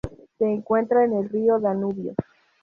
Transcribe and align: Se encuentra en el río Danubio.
Se 0.39 0.45
encuentra 0.45 1.03
en 1.05 1.13
el 1.13 1.29
río 1.29 1.59
Danubio. 1.59 2.15